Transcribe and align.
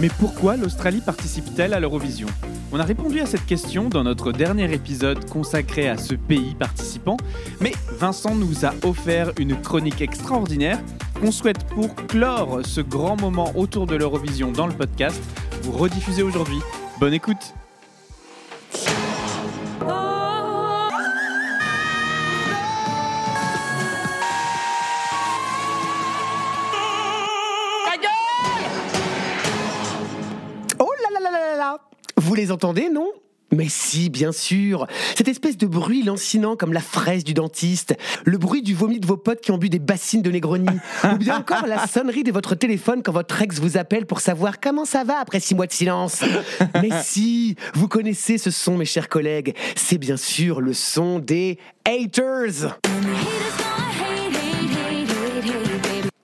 Mais 0.00 0.08
pourquoi 0.18 0.56
l'Australie 0.56 1.00
participe-t-elle 1.00 1.74
à 1.74 1.80
l'Eurovision? 1.80 2.28
On 2.72 2.80
a 2.80 2.84
répondu 2.84 3.20
à 3.20 3.26
cette 3.26 3.44
question 3.44 3.88
dans 3.88 4.02
notre 4.02 4.32
dernier 4.32 4.72
épisode 4.72 5.28
consacré 5.28 5.88
à 5.88 5.98
ce 5.98 6.14
pays 6.14 6.54
participant, 6.54 7.18
mais 7.60 7.72
Vincent 7.98 8.34
nous 8.34 8.64
a 8.64 8.72
offert 8.84 9.32
une 9.38 9.60
chronique 9.60 10.00
extraordinaire 10.00 10.80
qu'on 11.20 11.30
souhaite 11.30 11.64
pour 11.66 11.94
clore 11.94 12.60
ce 12.64 12.80
grand 12.80 13.20
moment 13.20 13.52
autour 13.54 13.86
de 13.86 13.94
l'Eurovision 13.94 14.50
dans 14.52 14.66
le 14.66 14.72
podcast, 14.72 15.22
vous 15.62 15.72
rediffuser 15.72 16.22
aujourd'hui. 16.22 16.58
Bonne 16.98 17.14
écoute 17.14 17.54
entendez, 32.50 32.88
non? 32.90 33.08
Mais 33.52 33.68
si, 33.68 34.08
bien 34.08 34.32
sûr. 34.32 34.86
Cette 35.14 35.28
espèce 35.28 35.58
de 35.58 35.66
bruit 35.66 36.02
lancinant 36.02 36.56
comme 36.56 36.72
la 36.72 36.80
fraise 36.80 37.22
du 37.22 37.34
dentiste, 37.34 37.94
le 38.24 38.38
bruit 38.38 38.62
du 38.62 38.74
vomi 38.74 38.98
de 38.98 39.06
vos 39.06 39.18
potes 39.18 39.42
qui 39.42 39.50
ont 39.50 39.58
bu 39.58 39.68
des 39.68 39.78
bassines 39.78 40.22
de 40.22 40.30
Negroni, 40.30 40.78
ou 41.12 41.16
bien 41.18 41.36
encore 41.36 41.66
la 41.66 41.86
sonnerie 41.86 42.24
de 42.24 42.32
votre 42.32 42.54
téléphone 42.54 43.02
quand 43.02 43.12
votre 43.12 43.42
ex 43.42 43.60
vous 43.60 43.76
appelle 43.76 44.06
pour 44.06 44.20
savoir 44.20 44.58
comment 44.58 44.86
ça 44.86 45.04
va 45.04 45.18
après 45.18 45.38
six 45.38 45.54
mois 45.54 45.66
de 45.66 45.72
silence. 45.72 46.22
Mais 46.80 46.88
si, 47.02 47.56
vous 47.74 47.88
connaissez 47.88 48.38
ce 48.38 48.50
son, 48.50 48.78
mes 48.78 48.86
chers 48.86 49.10
collègues. 49.10 49.54
C'est 49.76 49.98
bien 49.98 50.16
sûr 50.16 50.62
le 50.62 50.72
son 50.72 51.18
des 51.18 51.58
haters. 51.86 52.78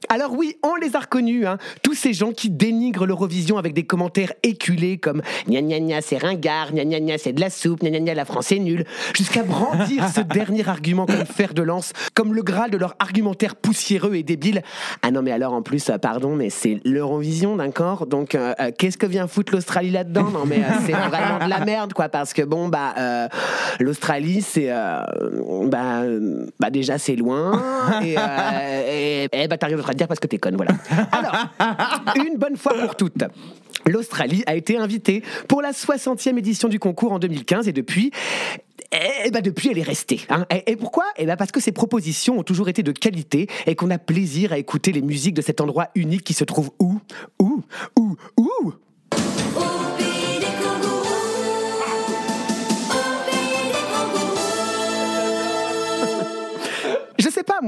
Alors 0.08 0.32
oui, 0.32 0.56
on 0.62 0.76
les 0.76 0.94
a 0.94 1.00
reconnus, 1.00 1.44
hein. 1.44 1.58
tous 1.82 1.94
ces 1.94 2.12
gens 2.12 2.30
qui 2.30 2.50
dénigrent 2.50 3.04
l'Eurovision 3.04 3.58
avec 3.58 3.74
des 3.74 3.82
commentaires 3.82 4.32
éculés 4.44 4.96
comme 4.96 5.22
gna 5.48 5.60
gna 5.60 5.80
gna 5.80 6.00
c'est 6.00 6.18
ringard, 6.18 6.72
gna 6.72 6.84
gna 6.84 7.00
gna 7.00 7.18
c'est 7.18 7.32
de 7.32 7.40
la 7.40 7.50
soupe, 7.50 7.80
gna 7.80 7.90
gna 7.90 8.00
gna 8.00 8.14
la 8.14 8.24
France 8.24 8.52
est 8.52 8.60
nulle, 8.60 8.84
jusqu'à 9.16 9.42
brandir 9.42 10.08
ce 10.08 10.20
dernier 10.34 10.68
argument 10.68 11.04
comme 11.04 11.26
fer 11.26 11.52
de 11.52 11.62
lance, 11.62 11.92
comme 12.14 12.32
le 12.32 12.42
graal 12.42 12.70
de 12.70 12.76
leur 12.76 12.94
argumentaire 13.00 13.56
poussiéreux 13.56 14.14
et 14.14 14.22
débile. 14.22 14.62
Ah 15.02 15.10
non 15.10 15.20
mais 15.20 15.32
alors 15.32 15.52
en 15.52 15.62
plus, 15.62 15.90
euh, 15.90 15.98
pardon, 15.98 16.36
mais 16.36 16.48
c'est 16.48 16.80
l'Eurovision, 16.84 17.56
d'accord? 17.56 18.06
Donc 18.06 18.34
euh, 18.34 18.54
euh, 18.60 18.70
qu'est-ce 18.76 18.98
que 18.98 19.06
vient 19.06 19.26
foutre 19.26 19.52
l'Australie 19.52 19.90
là-dedans? 19.90 20.30
Non 20.30 20.46
mais 20.46 20.58
euh, 20.58 20.78
c'est 20.86 20.92
vraiment 21.08 21.44
de 21.44 21.50
la 21.50 21.64
merde 21.64 21.92
quoi, 21.92 22.08
parce 22.08 22.32
que 22.32 22.42
bon 22.42 22.68
bah 22.68 23.28
l'Australie 23.80 24.42
c'est 24.42 24.68
bah, 24.68 26.02
bah 26.60 26.70
déjà 26.70 26.98
c'est 26.98 27.16
loin 27.16 27.60
et, 28.02 28.14
et, 28.14 29.28
et 29.32 29.48
bah 29.48 29.58
t'arrives 29.58 29.80
à 29.90 29.92
te 29.92 29.98
dire 29.98 30.08
parce 30.08 30.20
que 30.20 30.26
t'es 30.26 30.38
conne, 30.38 30.56
voilà. 30.56 30.72
Alors, 31.12 32.16
une 32.16 32.36
bonne 32.38 32.56
fois 32.56 32.74
pour 32.74 32.94
toutes. 32.96 33.24
L'Australie 33.86 34.42
a 34.46 34.54
été 34.54 34.76
invitée 34.76 35.22
pour 35.48 35.62
la 35.62 35.70
60e 35.72 36.36
édition 36.36 36.68
du 36.68 36.78
concours 36.78 37.12
en 37.12 37.18
2015 37.18 37.68
et 37.68 37.72
depuis, 37.72 38.10
eh 38.92 39.30
ben 39.30 39.40
depuis, 39.40 39.70
elle 39.70 39.78
est 39.78 39.82
restée. 39.82 40.20
hein. 40.30 40.46
Et, 40.50 40.72
et 40.72 40.76
pourquoi? 40.76 41.04
Eh 41.16 41.24
ben 41.26 41.36
parce 41.36 41.52
que 41.52 41.60
ses 41.60 41.72
propositions 41.72 42.38
ont 42.38 42.42
toujours 42.42 42.68
été 42.68 42.82
de 42.82 42.92
qualité 42.92 43.46
et 43.66 43.74
qu'on 43.76 43.90
a 43.90 43.98
plaisir 43.98 44.52
à 44.52 44.58
écouter 44.58 44.92
les 44.92 45.02
musiques 45.02 45.34
de 45.34 45.42
cet 45.42 45.60
endroit 45.60 45.88
unique 45.94 46.24
qui 46.24 46.34
se 46.34 46.44
trouve 46.44 46.70
où? 46.78 46.98
Où? 47.40 47.62
Où? 47.98 48.16
Où? 48.36 48.72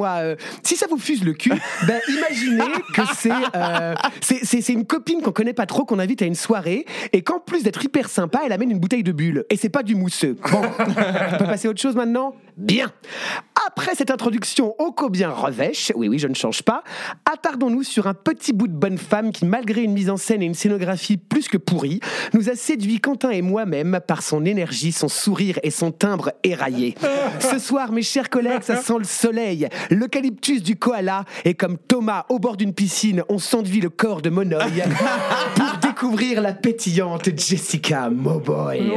Moi, 0.01 0.17
euh, 0.20 0.37
si 0.62 0.77
ça 0.77 0.87
vous 0.89 0.98
fuse 0.98 1.23
le 1.25 1.34
cul, 1.34 1.53
ben 1.87 2.01
imaginez 2.09 2.73
que 2.95 3.03
c'est 3.15 3.31
euh, 3.55 3.95
c'est- 4.23 4.45
c'est 4.45 4.61
c'est 4.62 4.73
une 4.73 4.87
copine 4.87 5.20
qu'on 5.20 5.33
connaît 5.33 5.53
pas 5.53 5.67
trop 5.67 5.84
qu'on 5.84 5.98
invite 5.98 6.23
à 6.23 6.27
une 6.27 6.34
soirée 6.34 6.87
et 7.12 7.20
qu'en 7.23 7.39
plus 7.39 7.62
d'être 7.62 7.84
hyper 7.84 8.09
sympa, 8.09 8.41
elle 8.47 8.53
amène 8.53 8.71
une 8.71 8.78
bouteille 8.81 9.03
de 9.03 9.12
bulle 9.12 9.45
et 9.51 9.56
c'est 9.56 9.69
pas 9.69 9.83
du 9.83 9.95
mousseux. 9.95 10.37
Bon, 10.51 10.62
on 10.78 11.37
peut 11.39 11.45
passer 11.45 11.69
à 11.69 11.71
autre 11.71 11.81
chose 11.83 11.97
maintenant? 11.97 12.34
Bien. 12.56 12.91
Après 13.66 13.94
cette 13.94 14.10
introduction 14.10 14.75
ô 14.78 14.93
combien 14.93 15.31
revêche, 15.31 15.93
oui 15.94 16.09
oui, 16.09 16.19
je 16.19 16.28
ne 16.28 16.34
change 16.34 16.62
pas, 16.62 16.82
attardons-nous 17.31 17.82
sur 17.82 18.06
un 18.06 18.15
petit 18.15 18.53
bout 18.53 18.69
de 18.69 18.72
bonne 18.72 18.98
femme 18.98 19.32
qui 19.32 19.44
malgré 19.44 19.82
une 19.82 19.93
mise 19.93 20.10
en 20.10 20.16
scène 20.16 20.43
et 20.43 20.47
une 20.47 20.54
scénographie 20.54 21.16
plus 21.16 21.48
que 21.48 21.59
pourrie, 21.59 22.00
nous 22.32 22.48
a 22.48 22.54
séduit 22.54 23.00
Quentin 23.00 23.31
et 23.31 23.43
moi-même 23.43 24.00
par 24.06 24.22
son 24.22 24.44
énergie, 24.44 24.93
son 24.93 25.09
sourire 25.09 25.59
et 25.62 25.71
son 25.71 25.93
timbre 25.93 26.32
éraillé. 26.43 26.94
Ce 27.41 27.59
soir, 27.59 27.93
mes 27.93 28.03
chers 28.03 28.31
collègues, 28.31 28.62
ça 28.62 28.76
sent 28.76 28.98
le 28.98 29.04
soleil, 29.04 29.69
l'eucalyptus 29.91 30.62
du 30.62 30.77
koala, 30.77 31.25
et 31.44 31.54
comme 31.54 31.77
Thomas 31.77 32.25
au 32.28 32.38
bord 32.38 32.56
d'une 32.56 32.75
piscine, 32.75 33.25
on 33.28 33.38
s'enduit 33.38 33.81
le 33.81 33.91
corps 33.91 34.22
de 34.22 34.31
Monoï 34.31 34.82
pour 35.54 35.78
découvrir 35.82 36.41
la 36.41 36.53
pétillante 36.53 37.28
Jessica 37.37 38.09
Mowboy. 38.10 38.92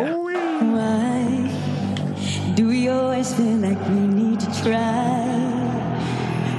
Do 2.56 2.68
we 2.68 2.90
always 2.90 3.34
feel 3.34 3.58
like 3.58 3.80
we 3.90 4.08
need 4.08 4.40
to 4.40 4.48
try? 4.62 5.26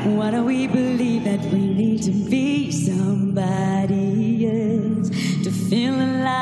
Why 0.04 0.30
do 0.30 0.44
we 0.44 0.66
believe 0.66 1.24
that 1.24 1.40
we 1.52 1.74
need 1.74 2.02
to 2.02 2.10
be 2.28 2.70
somebody 2.70 4.46
else 4.46 5.10
to 5.44 5.50
feel 5.50 5.94
alive? 5.94 6.34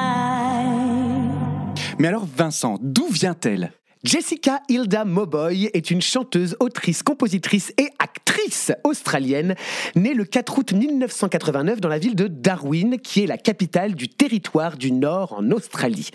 Mais 1.99 2.09
alors 2.09 2.27
Vincent, 2.27 2.79
d'où 2.81 3.07
vient-elle? 3.09 3.73
Jessica 4.05 4.63
Hilda 4.69 5.05
Mowboy 5.05 5.71
est 5.75 5.93
une 5.93 6.03
chanteuse, 6.03 6.57
autrice, 6.59 7.05
compositrice 7.05 7.73
et 7.79 7.89
actrice 8.01 8.73
australienne, 8.83 9.55
née 9.95 10.13
le 10.13 10.25
4 10.25 10.59
août 10.59 10.73
1989 10.73 11.81
dans 11.81 11.89
la 11.89 12.01
ville 12.01 12.17
de 12.17 12.27
Darwin, 12.27 12.99
qui 12.99 13.23
est 13.23 13.29
la 13.29 13.39
capitale 13.39 13.95
du 13.95 14.09
territoire 14.09 14.77
du 14.77 14.91
Nord 14.91 15.35
en 15.39 15.49
Australie. 15.53 16.11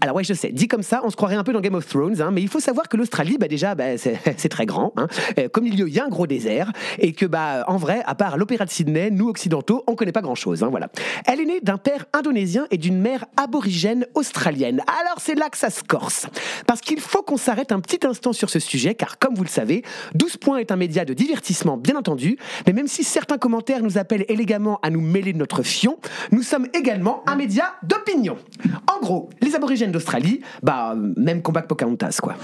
Alors 0.00 0.16
ouais, 0.16 0.24
je 0.24 0.34
sais, 0.34 0.50
dit 0.50 0.66
comme 0.66 0.82
ça, 0.82 1.00
on 1.04 1.10
se 1.10 1.16
croirait 1.16 1.36
un 1.36 1.44
peu 1.44 1.52
dans 1.52 1.60
Game 1.60 1.76
of 1.76 1.86
Thrones, 1.86 2.20
hein, 2.20 2.32
mais 2.32 2.42
il 2.42 2.48
faut 2.48 2.58
savoir 2.58 2.88
que 2.88 2.96
l'Australie, 2.96 3.36
bah 3.38 3.46
déjà, 3.46 3.76
bah, 3.76 3.96
c'est 3.98 4.48
très 4.48 4.66
grand. 4.66 4.92
Hein. 4.96 5.06
Euh, 5.38 5.48
Comme 5.48 5.64
il 5.64 5.78
y 5.78 6.00
a 6.00 6.04
un 6.04 6.08
gros 6.08 6.26
désert, 6.26 6.72
et 6.98 7.12
que 7.12 7.24
bah 7.24 7.62
en 7.68 7.76
vrai, 7.76 8.02
à 8.06 8.16
part 8.16 8.36
l'opéra 8.36 8.64
de 8.64 8.70
Sydney, 8.70 9.12
nous 9.12 9.28
occidentaux, 9.28 9.84
on 9.86 9.94
connaît 9.94 10.10
pas 10.10 10.22
grand-chose. 10.22 10.64
Hein, 10.64 10.70
voilà. 10.70 10.88
Elle 11.24 11.40
est 11.40 11.46
née 11.46 11.60
d'un 11.60 11.78
père 11.78 12.06
indonésien 12.12 12.66
et 12.72 12.78
d'une 12.78 13.00
mère 13.00 13.26
aborigène 13.36 14.06
australienne. 14.16 14.82
Alors 14.88 15.20
c'est 15.20 15.36
là 15.36 15.48
que 15.50 15.58
ça 15.58 15.70
se 15.70 15.84
corse, 15.84 16.26
parce 16.66 16.80
qu'il 16.80 16.98
faut 16.98 17.22
qu'on 17.28 17.36
s'arrête 17.36 17.72
un 17.72 17.80
petit 17.80 18.06
instant 18.06 18.32
sur 18.32 18.48
ce 18.48 18.58
sujet, 18.58 18.94
car 18.94 19.18
comme 19.18 19.34
vous 19.34 19.44
le 19.44 19.50
savez, 19.50 19.82
12 20.14 20.38
points 20.38 20.56
est 20.56 20.72
un 20.72 20.76
média 20.76 21.04
de 21.04 21.12
divertissement, 21.12 21.76
bien 21.76 21.94
entendu, 21.94 22.38
mais 22.66 22.72
même 22.72 22.88
si 22.88 23.04
certains 23.04 23.36
commentaires 23.36 23.82
nous 23.82 23.98
appellent 23.98 24.24
élégamment 24.28 24.80
à 24.82 24.88
nous 24.88 25.02
mêler 25.02 25.34
de 25.34 25.38
notre 25.38 25.62
fion, 25.62 25.98
nous 26.32 26.42
sommes 26.42 26.68
également 26.72 27.22
un 27.26 27.36
média 27.36 27.74
d'opinion. 27.82 28.38
En 28.86 28.98
gros, 29.00 29.28
les 29.42 29.54
aborigènes 29.54 29.92
d'Australie, 29.92 30.40
bah, 30.62 30.94
même 31.18 31.42
combat 31.42 31.60
que 31.60 31.68
Pocahontas, 31.68 32.18
quoi. 32.22 32.34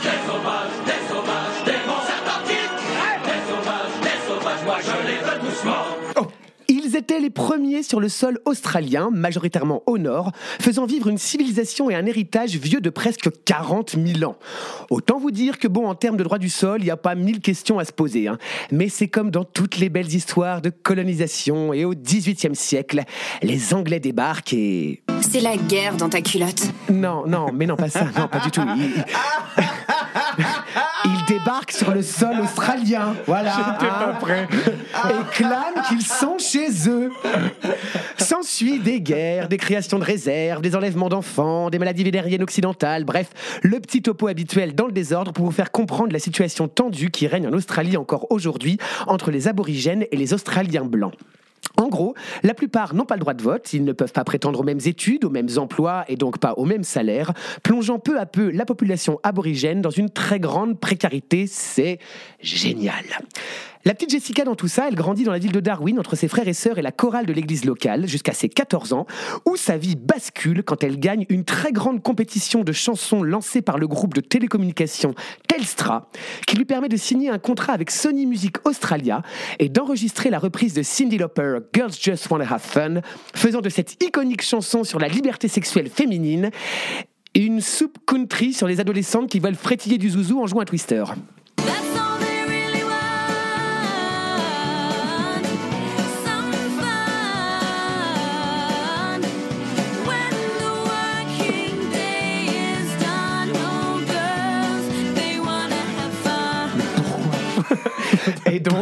Étaient 7.05 7.21
les 7.21 7.29
premiers 7.29 7.83
sur 7.83 8.01
le 8.01 8.09
sol 8.09 8.39
australien, 8.47 9.11
majoritairement 9.13 9.83
au 9.85 9.99
nord, 9.99 10.33
faisant 10.59 10.87
vivre 10.87 11.09
une 11.09 11.19
civilisation 11.19 11.91
et 11.91 11.95
un 11.95 12.07
héritage 12.07 12.57
vieux 12.57 12.81
de 12.81 12.89
presque 12.89 13.29
40 13.45 13.97
000 14.03 14.31
ans. 14.31 14.37
Autant 14.89 15.19
vous 15.19 15.31
dire 15.31 15.59
que 15.59 15.69
bon, 15.69 15.87
en 15.87 15.95
termes 15.95 16.17
de 16.17 16.25
droit 16.25 16.39
du 16.39 16.49
sol, 16.49 16.81
il 16.81 16.85
n'y 16.85 16.91
a 16.91 16.97
pas 16.97 17.15
mille 17.15 17.41
questions 17.41 17.79
à 17.79 17.85
se 17.85 17.93
poser. 17.93 18.27
hein. 18.27 18.39
Mais 18.73 18.89
c'est 18.89 19.09
comme 19.09 19.31
dans 19.31 19.45
toutes 19.45 19.77
les 19.77 19.91
belles 19.91 20.15
histoires 20.15 20.63
de 20.63 20.71
colonisation 20.71 21.75
et 21.75 21.85
au 21.85 21.95
XVIIIe 21.95 22.57
siècle, 22.57 23.03
les 23.43 23.75
Anglais 23.75 24.01
débarquent 24.01 24.55
et... 24.55 25.03
C'est 25.21 25.41
la 25.41 25.59
guerre 25.59 25.97
dans 25.97 26.09
ta 26.09 26.23
culotte. 26.23 26.63
Non, 26.91 27.27
non, 27.27 27.49
mais 27.53 27.67
non, 27.67 27.77
pas 27.77 27.91
ça, 27.91 28.07
non, 28.17 28.29
pas 28.29 28.39
du 28.41 28.51
tout. 28.51 28.63
Débarquent 31.45 31.73
sur 31.73 31.93
le 31.93 32.01
sol 32.01 32.41
australien, 32.41 33.15
voilà. 33.27 33.53
hein, 33.55 35.09
Et 35.11 35.35
clament 35.35 35.83
qu'ils 35.89 36.01
sont 36.01 36.39
chez 36.39 36.89
eux. 36.89 37.11
S'ensuit 38.17 38.79
des 38.79 39.03
guerres, 39.03 39.49
des 39.49 39.59
créations 39.59 39.99
de 39.99 40.05
réserves, 40.05 40.63
des 40.63 40.75
enlèvements 40.75 41.11
d'enfants, 41.11 41.69
des 41.69 41.79
maladies 41.79 42.05
vénériennes 42.05 42.43
occidentales, 42.43 43.05
bref, 43.05 43.29
le 43.63 43.79
petit 43.81 44.01
topo 44.01 44.29
habituel 44.29 44.75
dans 44.75 44.87
le 44.87 44.93
désordre 44.93 45.33
pour 45.33 45.45
vous 45.45 45.53
faire 45.53 45.71
comprendre 45.71 46.13
la 46.13 46.19
situation 46.19 46.67
tendue 46.67 47.11
qui 47.11 47.27
règne 47.27 47.47
en 47.47 47.53
Australie 47.53 47.99
encore 47.99 48.27
aujourd'hui 48.31 48.79
entre 49.07 49.31
les 49.31 49.47
aborigènes 49.47 50.07
et 50.11 50.17
les 50.17 50.33
Australiens 50.33 50.85
blancs. 50.85 51.13
En 51.77 51.89
gros, 51.89 52.15
la 52.43 52.55
plupart 52.55 52.95
n'ont 52.95 53.05
pas 53.05 53.17
le 53.17 53.21
droit 53.21 53.35
de 53.35 53.43
vote, 53.43 53.73
ils 53.73 53.85
ne 53.85 53.93
peuvent 53.93 54.13
pas 54.13 54.25
prétendre 54.25 54.61
aux 54.61 54.65
mêmes 54.65 54.81
études, 54.85 55.25
aux 55.25 55.31
mêmes 55.31 55.49
emplois 55.57 56.05
et 56.09 56.17
donc 56.17 56.39
pas 56.39 56.53
au 56.55 56.65
même 56.65 56.85
salaire, 56.85 57.33
plongeant 57.63 57.99
peu 57.99 58.19
à 58.19 58.27
peu 58.27 58.51
la 58.51 58.65
population 58.65 59.19
aborigène 59.23 59.81
dans 59.81 59.91
une 59.91 60.11
très 60.11 60.39
grande 60.39 60.79
précarité. 60.79 61.47
C'est 61.49 61.99
génial. 62.41 63.05
La 63.87 63.93
petite 63.93 64.09
Jessica 64.09 64.45
dans 64.45 64.55
tout 64.55 64.67
ça, 64.67 64.89
elle 64.89 64.95
grandit 64.95 65.25
dans 65.25 65.33
la 65.33 65.39
ville 65.39 65.53
de 65.53 65.61
Darwin 65.61 65.99
entre 65.99 66.17
ses 66.17 66.27
frères 66.27 66.49
et 66.49 66.55
sœurs 66.55 66.79
et 66.79 66.83
la 66.83 66.91
chorale 66.91 67.27
de 67.27 67.35
l'église 67.35 67.67
locale 67.67 68.09
jusqu'à 68.09 68.33
ses 68.33 68.49
14 68.49 68.95
ans, 68.95 69.07
où 69.45 69.57
sa 69.57 69.77
vie 69.77 69.95
bascule 69.95 70.63
quand 70.63 70.83
elle 70.83 70.99
gagne 70.99 71.27
une 71.29 71.45
très 71.45 71.71
grande 71.71 72.03
compétition 72.03 72.65
de 72.65 72.73
chansons 72.73 73.23
lancée 73.23 73.61
par 73.61 73.77
le 73.77 73.87
groupe 73.87 74.15
de 74.15 74.23
télécommunications 74.23 75.15
Telstra, 75.49 76.09
qui 76.47 76.57
lui 76.57 76.65
permet 76.65 76.89
de 76.89 76.97
signer 76.97 77.29
un 77.29 77.39
contrat 77.39 77.75
avec 77.75 77.91
Sony 77.91 78.25
Music 78.25 78.57
Australia 78.67 79.21
et 79.59 79.69
d'enregistrer 79.69 80.31
la 80.31 80.39
reprise 80.39 80.73
de 80.73 80.83
Cyndi 80.83 81.19
Lauper 81.19 81.59
Girls 81.75 81.93
Just 82.01 82.31
Wanna 82.31 82.51
Have 82.51 82.63
Fun, 82.63 83.03
faisant 83.35 83.61
de 83.61 83.69
cette 83.69 84.03
iconique 84.03 84.43
chanson 84.43 84.85
sur 84.85 84.99
la 84.99 85.09
liberté 85.09 85.47
sexuelle 85.47 85.91
féminine 85.91 86.51
une 87.35 87.61
soupe 87.61 87.99
country 88.07 88.55
sur 88.55 88.67
les 88.67 88.81
adolescentes 88.81 89.29
qui 89.29 89.41
veulent 89.41 89.57
frétiller 89.57 89.99
du 89.99 90.09
zouzou 90.09 90.41
en 90.41 90.47
jouant 90.47 90.61
à 90.61 90.65
Twister. 90.65 91.05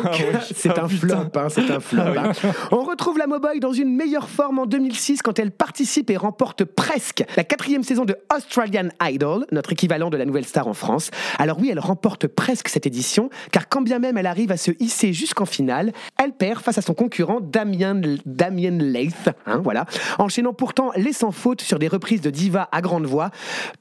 Et 0.04 0.32
donc, 0.32 0.42
c'est 0.54 0.78
un 0.78 0.88
flop, 0.88 1.14
hein, 1.36 1.48
c'est 1.48 1.70
un 1.70 1.80
flop. 1.80 2.02
hein. 2.02 2.32
On 2.70 2.82
retrouve 2.82 3.18
la 3.18 3.26
Moboy 3.26 3.60
dans 3.60 3.72
une 3.72 3.94
meilleure 3.94 4.28
forme 4.28 4.58
en 4.58 4.66
2006 4.66 5.22
quand 5.22 5.38
elle 5.38 5.50
participe 5.50 6.10
et 6.10 6.16
remporte 6.16 6.64
presque 6.64 7.24
la 7.36 7.44
quatrième 7.44 7.82
saison 7.82 8.04
de 8.04 8.16
Australian 8.34 8.88
Idol, 9.02 9.46
notre 9.52 9.72
équivalent 9.72 10.10
de 10.10 10.16
la 10.16 10.24
nouvelle 10.24 10.44
star 10.44 10.66
en 10.66 10.74
France. 10.74 11.10
Alors 11.38 11.58
oui, 11.60 11.68
elle 11.70 11.80
remporte 11.80 12.26
presque 12.26 12.68
cette 12.68 12.86
édition, 12.86 13.30
car 13.50 13.68
quand 13.68 13.82
bien 13.82 13.98
même 13.98 14.16
elle 14.18 14.26
arrive 14.26 14.52
à 14.52 14.56
se 14.56 14.70
hisser 14.80 15.12
jusqu'en 15.12 15.46
finale, 15.46 15.92
elle 16.18 16.32
perd 16.32 16.60
face 16.62 16.78
à 16.78 16.82
son 16.82 16.94
concurrent 16.94 17.40
Damien, 17.40 18.00
Damien 18.26 18.78
Leith, 18.78 19.30
hein, 19.46 19.60
voilà, 19.62 19.86
enchaînant 20.18 20.52
pourtant 20.52 20.90
les 20.96 21.12
sans 21.12 21.30
faute 21.32 21.62
sur 21.62 21.78
des 21.78 21.88
reprises 21.88 22.20
de 22.20 22.30
diva 22.30 22.68
à 22.72 22.80
grande 22.80 23.06
voix, 23.06 23.30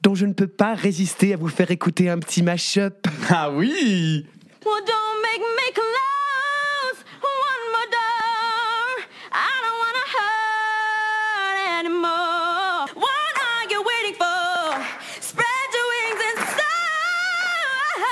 dont 0.02 0.14
je 0.14 0.26
ne 0.26 0.32
peux 0.32 0.46
pas 0.46 0.74
résister 0.74 1.34
à 1.34 1.36
vous 1.36 1.48
faire 1.48 1.70
écouter 1.70 2.08
un 2.08 2.18
petit 2.18 2.42
mash-up. 2.42 3.06
Ah 3.30 3.50
oui 3.50 4.26
Well, 4.64 4.80
don't 4.84 5.22
make 5.22 5.40
me 5.40 5.66
close 5.74 6.98
one 7.20 7.64
more 7.74 7.88
door. 7.90 9.06
I 9.32 9.50
don't 9.64 9.78
wanna 9.82 10.06
hurt 10.16 11.58
anymore. 11.80 12.86
What 12.94 13.34
are 13.50 13.64
you 13.72 13.80
waiting 13.82 14.14
for? 14.22 14.86
Spread 15.20 15.66
your 15.76 15.86
wings 15.92 16.22
and 16.28 16.38
soar. 16.56 18.06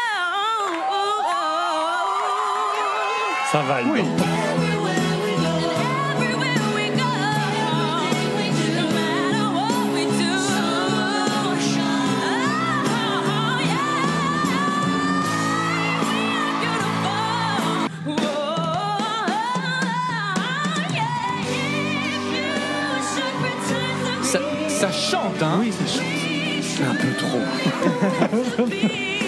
Ça 3.52 3.60
va. 3.62 3.76
Oui. 3.92 4.02
Ça, 24.80 24.90
chante, 24.90 25.42
hein 25.42 25.58
Oui, 25.60 25.72
ça 25.72 25.86
chante. 25.86 26.88
Un 26.88 26.94
peu 26.94 27.12
trop. 27.18 27.40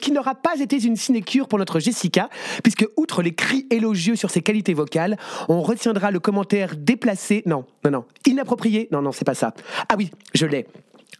Qui 0.00 0.12
n'aura 0.12 0.34
pas 0.34 0.60
été 0.60 0.84
une 0.84 0.96
sinécure 0.96 1.48
pour 1.48 1.58
notre 1.58 1.80
Jessica, 1.80 2.28
puisque 2.62 2.86
outre 2.96 3.22
les 3.22 3.34
cris 3.34 3.66
élogieux 3.70 4.16
sur 4.16 4.30
ses 4.30 4.42
qualités 4.42 4.74
vocales, 4.74 5.16
on 5.48 5.62
retiendra 5.62 6.10
le 6.10 6.20
commentaire 6.20 6.74
déplacé, 6.76 7.42
non, 7.46 7.64
non, 7.84 7.90
non, 7.90 8.04
inapproprié, 8.26 8.88
non, 8.92 9.02
non, 9.02 9.12
c'est 9.12 9.24
pas 9.24 9.34
ça. 9.34 9.54
Ah 9.88 9.94
oui, 9.96 10.10
je 10.34 10.46
l'ai. 10.46 10.66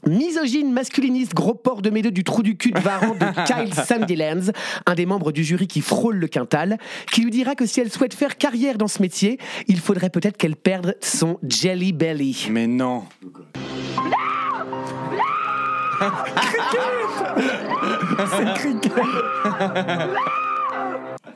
Misogyne, 0.06 0.72
masculiniste, 0.72 1.34
gros 1.34 1.54
porc 1.54 1.82
de 1.82 1.90
médeux 1.90 2.12
du 2.12 2.22
trou 2.22 2.42
du 2.42 2.56
cul 2.56 2.70
de 2.70 2.78
Varan 2.78 3.14
de 3.14 3.44
Kyle 3.46 3.74
Sandilands, 3.74 4.52
un 4.86 4.94
des 4.94 5.06
membres 5.06 5.32
du 5.32 5.42
jury 5.42 5.66
qui 5.66 5.80
frôle 5.80 6.16
le 6.16 6.28
quintal, 6.28 6.78
qui 7.10 7.22
lui 7.22 7.30
dira 7.30 7.54
que 7.56 7.66
si 7.66 7.80
elle 7.80 7.90
souhaite 7.90 8.14
faire 8.14 8.36
carrière 8.36 8.78
dans 8.78 8.88
ce 8.88 9.02
métier, 9.02 9.38
il 9.66 9.80
faudrait 9.80 10.10
peut-être 10.10 10.36
qu'elle 10.36 10.56
perde 10.56 10.96
son 11.00 11.38
jelly 11.42 11.92
belly. 11.92 12.48
Mais 12.50 12.66
non 12.66 13.04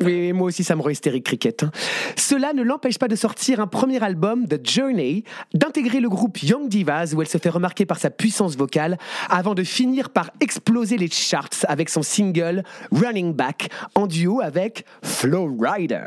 Oui, 0.01 0.33
moi 0.33 0.49
aussi, 0.49 0.65
ça 0.65 0.75
me 0.75 0.83
rend 0.83 0.89
hystérique, 0.89 1.25
Cricket. 1.25 1.63
hein. 1.63 1.71
Cela 2.17 2.53
ne 2.53 2.63
l'empêche 2.63 2.99
pas 2.99 3.09
de 3.09 3.15
sortir 3.15 3.61
un 3.61 3.67
premier 3.67 4.03
album, 4.03 4.49
The 4.49 4.59
Journey, 4.69 5.23
d'intégrer 5.55 6.01
le 6.01 6.09
groupe 6.09 6.43
Young 6.43 6.69
Divas, 6.69 7.13
où 7.15 7.23
elle 7.23 7.29
se 7.29 7.39
fait 7.39 7.51
remarquer 7.51 7.87
par 7.87 7.99
sa 7.99 8.11
puissance 8.11 8.57
vocale, 8.57 8.99
avant 9.31 9.55
de 9.55 9.63
finir 9.63 10.11
par 10.11 10.31
exploser 10.41 10.97
les 10.97 11.09
charts 11.09 11.49
avec 11.69 11.89
son 11.89 12.03
single 12.03 12.65
Running 12.91 13.33
Back, 13.33 13.69
en 13.95 14.07
duo 14.07 14.41
avec 14.41 14.85
Flow 15.03 15.57
Rider. 15.61 16.07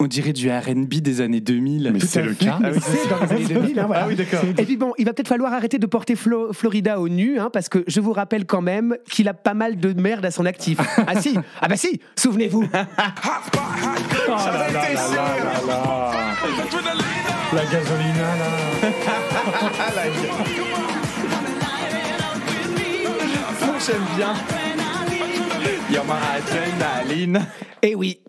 On, 0.00 0.06
dirait 0.06 0.32
du 0.32 0.50
R&B 0.50 0.94
des 0.94 1.20
années 1.20 1.40
2000. 1.40 1.90
Mais 1.92 2.00
c'est 2.00 2.22
le 2.22 2.34
cas. 2.34 2.58
Mais 2.60 2.72
c'est 2.80 3.08
dans 3.08 3.20
les 3.24 3.32
années 3.32 3.54
2000, 3.54 3.78
hein, 3.78 3.84
voilà. 3.86 4.02
Ah 4.04 4.08
oui, 4.08 4.14
d'accord. 4.16 4.40
Et 4.56 4.64
puis 4.64 4.76
bon, 4.76 4.92
il 4.98 5.04
va 5.04 5.12
peut-être 5.12 5.28
falloir 5.28 5.52
arrêter 5.52 5.78
de 5.78 5.86
porter 5.86 6.14
Flo- 6.14 6.52
Florida 6.52 7.00
au 7.00 7.08
nu, 7.08 7.38
hein, 7.38 7.50
parce 7.52 7.68
que 7.68 7.84
je 7.86 8.00
vous 8.00 8.12
rappelle 8.12 8.46
quand 8.46 8.62
même 8.62 8.96
qu'il 9.10 9.28
a 9.28 9.34
pas 9.34 9.54
mal 9.54 9.78
de 9.78 9.92
merde 10.00 10.24
à 10.24 10.30
son 10.30 10.46
actif. 10.46 10.78
ah 11.06 11.20
si, 11.20 11.36
ah 11.60 11.68
bah 11.68 11.76
si, 11.76 12.00
souvenez-vous. 12.16 12.64
Oh. 12.72 12.76
La 17.50 17.64
gasolina 17.64 18.36
là. 18.36 18.48
J'aime 23.86 24.02
bien. 24.16 24.34
You're 25.90 26.04
my 26.04 26.12
adrenaline. 26.36 27.46
Et 27.80 27.90
Eh 27.90 27.94
oui, 27.94 28.20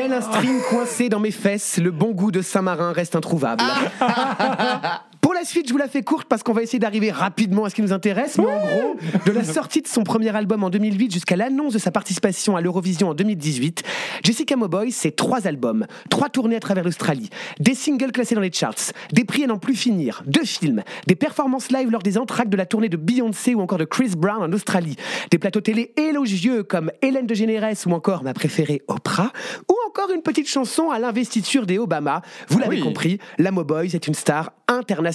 tel 0.00 0.12
un 0.14 0.20
string 0.22 0.62
coincé 0.70 1.10
dans 1.10 1.20
mes 1.20 1.30
fesses, 1.30 1.76
le 1.76 1.90
bon 1.90 2.12
goût 2.12 2.30
de 2.30 2.40
Saint-Marin 2.40 2.92
reste 2.92 3.16
introuvable. 3.16 3.62
Pour 5.20 5.34
la 5.34 5.44
suite, 5.44 5.68
je 5.68 5.72
vous 5.72 5.78
la 5.78 5.88
fais 5.88 6.02
courte 6.02 6.26
parce 6.28 6.42
qu'on 6.42 6.52
va 6.52 6.62
essayer 6.62 6.78
d'arriver 6.78 7.10
rapidement 7.10 7.64
à 7.64 7.70
ce 7.70 7.74
qui 7.74 7.82
nous 7.82 7.92
intéresse. 7.92 8.38
Mais 8.38 8.46
en 8.46 8.58
gros, 8.58 8.96
de 9.26 9.32
la 9.32 9.44
sortie 9.44 9.82
de 9.82 9.88
son 9.88 10.02
premier 10.02 10.34
album 10.34 10.64
en 10.64 10.70
2008 10.70 11.12
jusqu'à 11.12 11.36
l'annonce 11.36 11.74
de 11.74 11.78
sa 11.78 11.90
participation 11.90 12.56
à 12.56 12.60
l'Eurovision 12.60 13.10
en 13.10 13.14
2018, 13.14 13.82
Jessica 14.24 14.56
Mowboy, 14.56 14.92
c'est 14.92 15.10
trois 15.10 15.46
albums, 15.46 15.86
trois 16.08 16.30
tournées 16.30 16.56
à 16.56 16.60
travers 16.60 16.84
l'Australie, 16.84 17.28
des 17.58 17.74
singles 17.74 18.12
classés 18.12 18.34
dans 18.34 18.40
les 18.40 18.52
charts, 18.52 18.92
des 19.12 19.24
prix 19.24 19.44
à 19.44 19.46
n'en 19.46 19.58
plus 19.58 19.74
finir, 19.74 20.22
deux 20.26 20.44
films, 20.44 20.82
des 21.06 21.16
performances 21.16 21.70
live 21.70 21.90
lors 21.90 22.02
des 22.02 22.16
entr'actes 22.16 22.50
de 22.50 22.56
la 22.56 22.66
tournée 22.66 22.88
de 22.88 22.96
Beyoncé 22.96 23.54
ou 23.54 23.60
encore 23.60 23.78
de 23.78 23.84
Chris 23.84 24.12
Brown 24.16 24.42
en 24.42 24.52
Australie, 24.52 24.96
des 25.30 25.38
plateaux 25.38 25.60
télé 25.60 25.92
élogieux 25.96 26.62
comme 26.62 26.90
Hélène 27.02 27.26
de 27.26 27.34
Généresse 27.34 27.84
ou 27.86 27.92
encore 27.92 28.22
ma 28.22 28.32
préférée 28.32 28.82
Oprah, 28.88 29.32
ou 29.68 29.74
encore 29.88 30.10
une 30.14 30.22
petite 30.22 30.48
chanson 30.48 30.90
à 30.90 30.98
l'investiture 30.98 31.66
des 31.66 31.78
Obama. 31.78 32.22
Vous 32.48 32.58
l'avez 32.58 32.76
oui. 32.76 32.82
compris, 32.82 33.18
la 33.38 33.50
Mowboy, 33.50 33.90
c'est 33.90 34.06
une 34.06 34.14
star 34.14 34.52
internationale. 34.68 35.09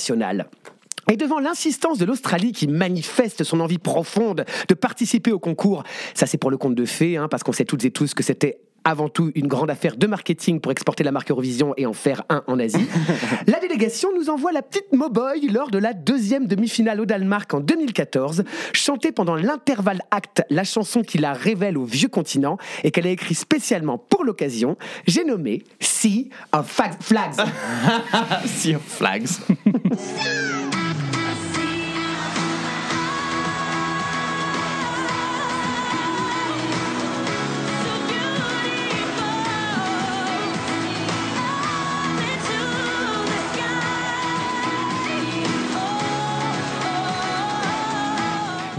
Et 1.11 1.17
devant 1.17 1.39
l'insistance 1.39 1.97
de 1.99 2.05
l'Australie 2.05 2.51
qui 2.51 2.67
manifeste 2.67 3.43
son 3.43 3.59
envie 3.59 3.77
profonde 3.77 4.45
de 4.67 4.73
participer 4.73 5.31
au 5.31 5.39
concours, 5.39 5.83
ça 6.15 6.25
c'est 6.25 6.37
pour 6.37 6.49
le 6.49 6.57
compte 6.57 6.75
de 6.75 6.85
fées, 6.85 7.17
hein, 7.17 7.27
parce 7.27 7.43
qu'on 7.43 7.51
sait 7.51 7.65
toutes 7.65 7.85
et 7.85 7.91
tous 7.91 8.13
que 8.13 8.23
c'était 8.23 8.59
avant 8.85 9.09
tout 9.09 9.31
une 9.35 9.47
grande 9.47 9.69
affaire 9.69 9.97
de 9.97 10.07
marketing 10.07 10.61
pour 10.61 10.71
exporter 10.71 11.03
la 11.03 11.11
marque 11.11 11.31
Eurovision 11.31 11.73
et 11.75 11.85
en 11.85 11.93
faire 11.93 12.23
un 12.29 12.43
en 12.47 12.59
Asie. 12.59 12.87
la 13.47 13.59
délégation 13.59 14.09
nous 14.15 14.29
envoie 14.29 14.51
la 14.51 14.61
petite 14.61 14.93
Moboy 14.93 15.47
lors 15.49 15.71
de 15.71 15.79
la 15.79 15.93
deuxième 15.93 16.45
demi-finale 16.47 17.01
au 17.01 17.05
Danemark 17.05 17.53
en 17.53 17.59
2014, 17.59 18.43
chantée 18.73 19.11
pendant 19.11 19.35
l'intervalle 19.35 20.01
acte 20.11 20.43
la 20.49 20.63
chanson 20.63 21.01
qui 21.01 21.17
la 21.17 21.33
révèle 21.33 21.77
au 21.77 21.85
vieux 21.85 22.07
continent 22.07 22.57
et 22.83 22.91
qu'elle 22.91 23.07
a 23.07 23.11
écrit 23.11 23.35
spécialement 23.35 23.97
pour 23.97 24.23
l'occasion. 24.23 24.77
J'ai 25.07 25.25
nommé 25.25 25.63
Sea 25.79 26.29
of 26.53 26.79
Flags. 27.01 27.33
Sea 28.45 28.75
of 28.75 28.83
Flags. 28.83 29.29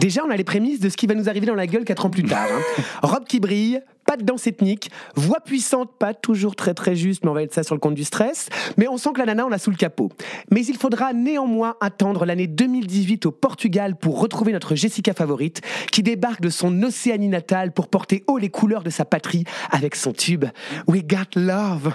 Déjà, 0.07 0.23
on 0.25 0.31
a 0.31 0.37
les 0.37 0.45
prémices 0.45 0.79
de 0.79 0.89
ce 0.89 0.97
qui 0.97 1.09
va 1.09 1.17
nous 1.17 1.29
arriver 1.29 1.47
dans 1.47 1.57
la 1.57 1.67
gueule 1.67 1.85
quatre 1.85 2.07
ans 2.07 2.11
plus 2.11 2.23
tard. 2.23 2.47
hein. 2.49 2.83
Robe 3.03 3.25
qui 3.25 3.41
brille, 3.41 3.81
pas 4.07 4.17
de 4.17 4.23
danse 4.23 4.47
ethnique, 4.47 4.89
voix 5.17 5.41
puissante, 5.41 5.91
pas 5.99 6.15
toujours 6.15 6.55
très 6.55 6.75
très 6.75 6.95
juste, 6.95 7.25
mais 7.25 7.31
on 7.31 7.35
va 7.35 7.43
être 7.43 7.53
ça 7.53 7.65
sur 7.65 7.75
le 7.75 7.81
compte 7.81 7.97
du 7.97 8.05
stress. 8.05 8.49
Mais 8.77 8.87
on 8.87 8.99
sent 8.99 9.11
que 9.15 9.19
la 9.19 9.27
nana, 9.27 9.47
on 9.47 9.49
l'a 9.49 9.59
sous 9.59 9.71
le 9.71 9.77
capot. 9.77 10.13
Mais 10.53 10.65
il 10.65 10.77
faudra 10.77 11.13
néanmoins 11.13 11.75
attendre 11.81 12.25
l'année 12.25 12.47
2018 12.47 13.27
au 13.27 13.33
Portugal 13.33 13.97
pour 13.97 14.21
retrouver 14.21 14.53
notre 14.53 14.77
Jessica 14.77 15.13
favorite, 15.13 15.61
qui 15.91 16.05
débarque 16.05 16.41
de 16.41 16.51
son 16.51 16.85
Océanie 16.85 17.27
natale 17.27 17.73
pour 17.73 17.89
porter 17.89 18.23
haut 18.29 18.39
les 18.39 18.49
couleurs 18.49 18.85
de 18.85 18.91
sa 18.91 19.05
patrie 19.05 19.43
avec 19.73 19.97
son 19.97 20.13
tube 20.13 20.45
We 20.87 21.03
Got 21.05 21.35
Love. 21.35 21.93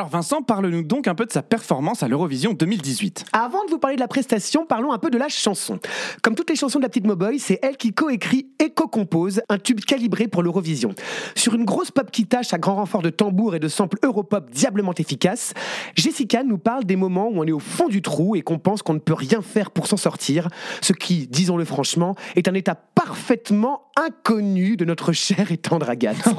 Alors 0.00 0.08
Vincent, 0.08 0.40
parle-nous 0.40 0.82
donc 0.82 1.08
un 1.08 1.14
peu 1.14 1.26
de 1.26 1.30
sa 1.30 1.42
performance 1.42 2.02
à 2.02 2.08
l'Eurovision 2.08 2.54
2018. 2.54 3.26
Avant 3.34 3.66
de 3.66 3.70
vous 3.70 3.78
parler 3.78 3.96
de 3.96 4.00
la 4.00 4.08
prestation, 4.08 4.64
parlons 4.64 4.92
un 4.92 4.98
peu 4.98 5.10
de 5.10 5.18
la 5.18 5.28
chanson. 5.28 5.78
Comme 6.22 6.34
toutes 6.34 6.48
les 6.48 6.56
chansons 6.56 6.78
de 6.78 6.84
la 6.84 6.88
petite 6.88 7.06
Moboy, 7.06 7.38
c'est 7.38 7.58
elle 7.60 7.76
qui 7.76 7.92
coécrit 7.92 8.46
et 8.60 8.70
co-compose 8.70 9.42
un 9.50 9.58
tube 9.58 9.80
calibré 9.80 10.26
pour 10.26 10.42
l'Eurovision. 10.42 10.94
Sur 11.34 11.54
une 11.54 11.66
grosse 11.66 11.90
pop 11.90 12.10
qui 12.10 12.24
tâche 12.24 12.54
à 12.54 12.58
grand 12.58 12.76
renfort 12.76 13.02
de 13.02 13.10
tambour 13.10 13.54
et 13.54 13.58
de 13.58 13.68
samples 13.68 13.98
europop 14.02 14.50
diablement 14.50 14.94
efficaces, 14.94 15.52
Jessica 15.96 16.44
nous 16.44 16.56
parle 16.56 16.84
des 16.84 16.96
moments 16.96 17.28
où 17.28 17.38
on 17.38 17.44
est 17.44 17.52
au 17.52 17.58
fond 17.58 17.88
du 17.88 18.00
trou 18.00 18.36
et 18.36 18.40
qu'on 18.40 18.58
pense 18.58 18.80
qu'on 18.80 18.94
ne 18.94 19.00
peut 19.00 19.12
rien 19.12 19.42
faire 19.42 19.70
pour 19.70 19.86
s'en 19.86 19.98
sortir, 19.98 20.48
ce 20.80 20.94
qui, 20.94 21.26
disons-le 21.26 21.66
franchement, 21.66 22.14
est 22.36 22.48
un 22.48 22.54
état 22.54 22.74
parfaitement 22.74 23.82
inconnu 24.02 24.78
de 24.78 24.86
notre 24.86 25.12
chère 25.12 25.52
et 25.52 25.58
tendre 25.58 25.90
Agathe. 25.90 26.26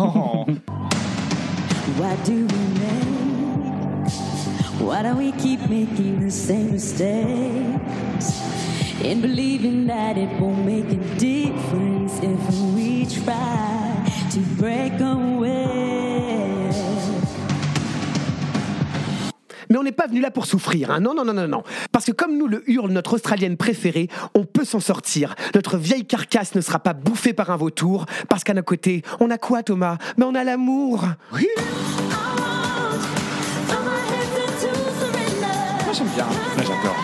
Do 2.24 2.46
we? 2.46 2.80
Why 4.81 5.03
do 5.03 5.15
we 5.15 5.31
keep 5.33 5.61
making 5.69 6.21
the 6.21 6.31
same 6.31 6.71
mistakes? 6.71 8.41
And 9.03 9.21
believing 9.21 9.88
that 9.88 10.17
it 10.17 10.29
won't 10.39 10.65
make 10.65 10.91
a 10.91 10.97
difference 11.17 12.19
if 12.21 12.39
we 12.75 13.05
try 13.05 14.03
to 14.31 14.39
break 14.57 15.00
away. 15.00 15.91
Mais 19.69 19.77
on 19.77 19.83
n'est 19.83 19.93
pas 19.93 20.07
venu 20.07 20.19
là 20.19 20.31
pour 20.31 20.45
souffrir, 20.45 20.91
hein. 20.91 21.00
non, 21.00 21.13
non, 21.13 21.23
non, 21.23 21.33
non, 21.33 21.47
non. 21.47 21.63
Parce 21.93 22.05
que 22.05 22.11
comme 22.11 22.38
nous 22.38 22.47
le 22.47 22.69
hurle 22.69 22.91
notre 22.91 23.13
Australienne 23.13 23.55
préférée, 23.55 24.09
on 24.35 24.43
peut 24.43 24.65
s'en 24.65 24.81
sortir. 24.81 25.35
Notre 25.55 25.77
vieille 25.77 26.05
carcasse 26.05 26.55
ne 26.55 26.61
sera 26.61 26.79
pas 26.79 26.93
bouffée 26.93 27.31
par 27.31 27.51
un 27.51 27.55
vautour, 27.55 28.05
parce 28.27 28.43
qu'à 28.43 28.53
nos 28.53 28.63
côtés, 28.63 29.03
on 29.21 29.29
a 29.29 29.38
quoi 29.38 29.63
Thomas? 29.63 29.97
Mais 30.17 30.25
on 30.25 30.35
a 30.35 30.43
l'amour 30.43 31.05
Oui 31.31 31.47
Moi 35.91 35.98
j'aime 35.98 36.15
bien. 36.15 36.25
Moi 36.25 36.63
j'adore. 36.63 36.95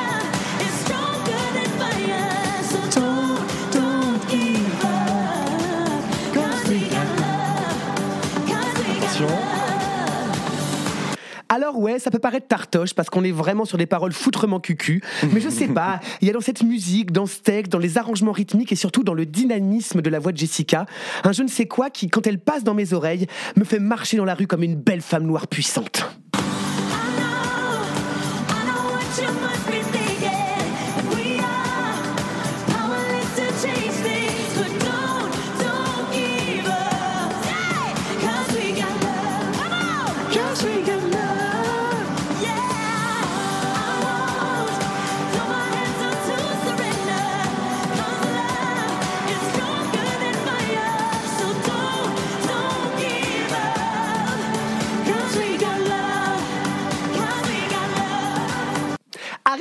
Alors 11.50 11.80
ouais, 11.80 12.00
ça 12.00 12.12
peut 12.12 12.20
paraître 12.20 12.48
tartoche 12.48 12.94
parce 12.94 13.10
qu'on 13.10 13.26
est 13.26 13.32
vraiment 13.32 13.66
sur 13.66 13.78
des 13.78 13.86
paroles 13.86 14.14
foutrement 14.14 14.62
cucu, 14.62 15.04
mais 15.34 15.42
je 15.42 15.50
sais 15.50 15.68
pas, 15.68 16.00
il 16.22 16.28
y 16.28 16.30
a 16.30 16.34
dans 16.34 16.40
cette 16.40 16.64
musique, 16.64 17.12
dans 17.12 17.26
ce 17.26 17.42
texte, 17.42 17.70
dans 17.70 17.80
les 17.80 17.98
arrangements 17.98 18.32
rythmiques 18.32 18.72
et 18.72 18.78
surtout 18.78 19.04
dans 19.04 19.14
le 19.14 19.26
dynamisme 19.26 20.02
de 20.02 20.10
la 20.10 20.20
voix 20.20 20.32
de 20.32 20.38
Jessica, 20.38 20.86
un 21.26 21.34
je 21.34 21.44
ne 21.44 21.50
sais 21.50 21.66
quoi 21.66 21.90
qui, 21.90 22.08
quand 22.08 22.26
elle 22.26 22.40
passe 22.40 22.64
dans 22.64 22.74
mes 22.74 22.94
oreilles, 22.94 23.28
me 23.58 23.66
fait 23.66 23.80
marcher 23.80 24.16
dans 24.16 24.26
la 24.26 24.34
rue 24.34 24.48
comme 24.48 24.64
une 24.64 24.76
belle 24.76 25.02
femme 25.02 25.24
noire 25.24 25.48
puissante. 25.48 26.06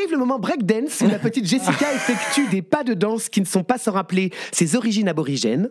Arrive 0.07 0.13
le 0.13 0.25
moment 0.25 0.39
breakdance 0.39 1.01
où 1.01 1.09
la 1.09 1.19
petite 1.19 1.47
Jessica 1.47 1.93
effectue 1.93 2.47
des 2.49 2.63
pas 2.63 2.85
de 2.85 2.95
danse 2.95 3.29
qui 3.29 3.41
ne 3.41 3.45
sont 3.45 3.65
pas 3.65 3.77
sans 3.77 3.91
rappeler 3.91 4.31
ses 4.53 4.77
origines 4.77 5.09
aborigènes. 5.09 5.69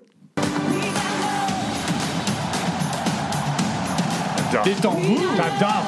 Des 4.66 4.74
tambours. 4.82 5.22
J'adore. 5.38 5.86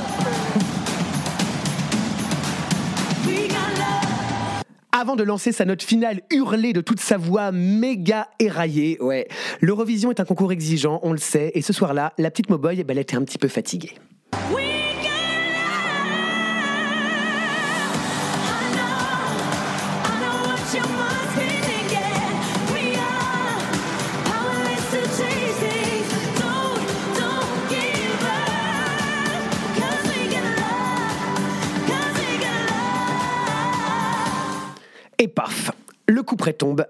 Avant 4.94 5.18
de 5.18 5.24
lancer 5.24 5.52
sa 5.52 5.66
note 5.66 5.84
finale 5.84 6.22
hurlée 6.32 6.72
de 6.72 6.80
toute 6.80 7.02
sa 7.02 7.18
voix 7.18 7.52
méga 7.52 8.30
éraillée, 8.40 8.98
ouais. 9.02 9.28
L'Eurovision 9.60 10.10
est 10.10 10.22
un 10.22 10.26
concours 10.26 10.54
exigeant, 10.54 11.02
on 11.04 11.12
le 11.12 11.18
sait, 11.18 11.52
et 11.54 11.62
ce 11.62 11.74
soir-là, 11.74 12.14
la 12.18 12.32
petite 12.32 12.50
Moboy, 12.50 12.82
ben, 12.86 12.94
elle 12.96 13.00
était 13.00 13.18
un 13.18 13.24
petit 13.24 13.38
peu 13.38 13.50
fatiguée. 13.50 13.96
Et 35.20 35.28
paf, 35.28 35.72
le 36.08 36.22
coup 36.22 36.36
près 36.36 36.54
tombe. 36.54 36.86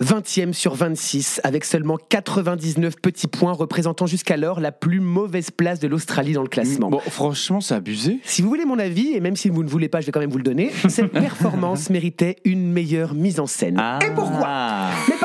20e 0.00 0.52
sur 0.54 0.74
26, 0.74 1.40
avec 1.44 1.64
seulement 1.64 1.98
99 2.08 2.96
petits 2.96 3.26
points 3.26 3.52
représentant 3.52 4.06
jusqu'alors 4.06 4.60
la 4.60 4.72
plus 4.72 5.00
mauvaise 5.00 5.50
place 5.50 5.80
de 5.80 5.88
l'Australie 5.88 6.32
dans 6.32 6.42
le 6.42 6.48
classement. 6.48 6.88
Bon, 6.88 7.00
franchement, 7.00 7.60
c'est 7.60 7.74
abusé. 7.74 8.20
Si 8.24 8.40
vous 8.40 8.48
voulez 8.48 8.64
mon 8.64 8.78
avis, 8.78 9.12
et 9.12 9.20
même 9.20 9.36
si 9.36 9.50
vous 9.50 9.62
ne 9.62 9.68
voulez 9.68 9.88
pas, 9.88 10.00
je 10.00 10.06
vais 10.06 10.12
quand 10.12 10.20
même 10.20 10.30
vous 10.30 10.38
le 10.38 10.44
donner, 10.44 10.70
cette 10.88 11.12
performance 11.12 11.90
méritait 11.90 12.36
une 12.44 12.72
meilleure 12.72 13.12
mise 13.14 13.40
en 13.40 13.46
scène. 13.46 13.82
Et 14.00 14.10
pourquoi? 14.14 14.88
Mais 15.08 15.16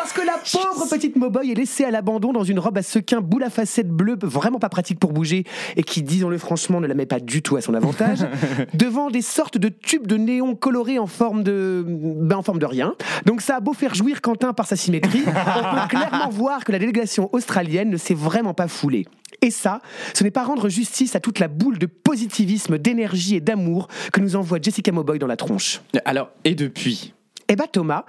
pauvre 0.52 0.88
petite 0.90 1.16
Moboy 1.16 1.52
est 1.52 1.56
laissée 1.56 1.84
à 1.86 1.92
l'abandon 1.92 2.34
dans 2.34 2.44
une 2.44 2.60
robe 2.60 2.78
à 2.78 2.84
sequins 2.84 3.22
boule 3.22 3.44
à 3.44 3.50
facettes 3.50 3.90
bleues, 3.90 4.18
vraiment 4.22 4.60
pas 4.60 4.70
pratique 4.70 5.00
pour 5.00 5.12
bouger, 5.12 5.46
et 5.76 5.84
qui, 5.84 6.04
disons-le 6.04 6.38
franchement, 6.38 6.82
ne 6.82 6.88
la 6.88 6.94
met 6.94 7.06
pas 7.06 7.20
du 7.20 7.42
tout 7.42 7.56
à 7.56 7.62
son 7.62 7.74
avantage, 7.74 8.20
devant 8.74 9.10
des 9.10 9.22
sortes 9.22 9.58
de 9.58 9.70
tubes 9.70 10.08
de 10.08 10.18
néon 10.18 10.56
colorés 10.56 11.00
en 11.00 11.08
forme 11.08 11.44
de, 11.44 11.86
ben, 11.88 12.38
en 12.38 12.44
forme 12.44 12.60
de 12.60 12.66
rien. 12.66 12.96
Donc 13.26 13.42
ça 13.42 13.58
a 13.58 13.60
beau 13.60 13.74
faire 13.74 13.96
jouir 13.96 14.22
Quentin 14.22 14.54
par 14.54 14.68
sa 14.68 14.76
symétrie, 14.76 15.24
on 15.28 15.32
peut 15.32 15.88
clairement 15.90 16.30
voir 16.30 16.64
que 16.64 16.72
la 16.72 16.80
délégation 16.80 17.30
australienne 17.34 17.90
ne 17.90 17.98
s'est 17.98 18.14
vraiment 18.14 18.54
pas 18.54 18.68
foulée. 18.68 19.06
Et 19.42 19.52
ça, 19.52 19.82
ce 20.14 20.24
n'est 20.24 20.32
pas 20.32 20.44
rendre 20.44 20.70
justice 20.70 21.16
à 21.16 21.20
toute 21.20 21.40
la 21.40 21.50
boule 21.50 21.78
de 21.78 21.86
positivisme, 21.86 22.78
d'énergie 22.78 23.36
et 23.36 23.42
d'amour 23.42 23.90
que 24.14 24.22
nous 24.22 24.38
envoie 24.38 24.60
Jessica 24.62 24.92
Moboy 24.92 25.20
dans 25.20 25.28
la 25.28 25.36
tronche. 25.36 25.82
Alors, 26.06 26.30
et 26.46 26.56
depuis? 26.56 27.14
Eh 27.50 27.56
bah 27.58 27.68
Thomas, 27.70 28.06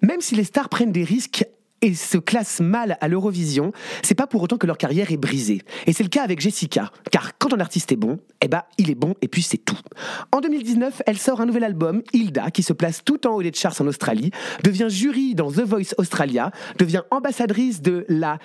même 0.00 0.20
si 0.20 0.36
les 0.36 0.44
stars 0.44 0.68
prennent 0.68 0.92
des 0.92 1.02
risques 1.02 1.44
et 1.82 1.94
se 1.94 2.18
classent 2.18 2.60
mal 2.60 2.96
à 3.00 3.08
l'Eurovision, 3.08 3.72
c'est 4.02 4.14
pas 4.14 4.26
pour 4.26 4.42
autant 4.42 4.58
que 4.58 4.66
leur 4.66 4.78
carrière 4.78 5.12
est 5.12 5.16
brisée. 5.16 5.62
Et 5.86 5.92
c'est 5.92 6.02
le 6.02 6.08
cas 6.08 6.22
avec 6.22 6.40
Jessica, 6.40 6.90
car 7.10 7.36
quand 7.38 7.52
un 7.52 7.60
artiste 7.60 7.92
est 7.92 7.96
bon, 7.96 8.18
eh 8.40 8.48
ben, 8.48 8.62
il 8.78 8.90
est 8.90 8.94
bon 8.94 9.14
et 9.22 9.28
puis 9.28 9.42
c'est 9.42 9.58
tout. 9.58 9.78
En 10.32 10.40
2019, 10.40 11.02
elle 11.06 11.18
sort 11.18 11.40
un 11.40 11.46
nouvel 11.46 11.64
album, 11.64 12.02
Hilda, 12.12 12.50
qui 12.50 12.62
se 12.62 12.72
place 12.72 13.02
tout 13.04 13.26
en 13.26 13.34
haut 13.34 13.42
des 13.42 13.52
charts 13.52 13.80
en 13.80 13.86
Australie, 13.86 14.30
devient 14.64 14.88
jury 14.88 15.34
dans 15.34 15.50
The 15.50 15.60
Voice 15.60 15.94
Australia, 15.98 16.50
devient 16.78 17.02
ambassadrice 17.10 17.82
de 17.82 18.04
la 18.08 18.38